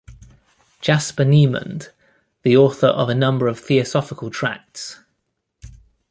"Jasper 0.81 1.23
Niemand", 1.23 1.91
the 2.41 2.57
author 2.57 2.87
of 2.87 3.07
a 3.07 3.13
number 3.13 3.47
of 3.47 3.59
Theosophical 3.59 4.31
tracts. 4.31 4.99